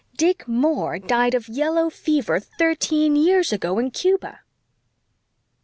Dick 0.17 0.47
Moore 0.47 0.97
died 0.97 1.35
of 1.35 1.47
yellow 1.47 1.87
fever 1.91 2.39
thirteen 2.39 3.15
years 3.15 3.53
ago 3.53 3.77
in 3.77 3.91
Cuba." 3.91 4.39